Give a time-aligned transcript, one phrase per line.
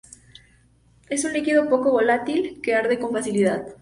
[1.11, 3.67] Es un líquido poco volátil que arde con facilidad.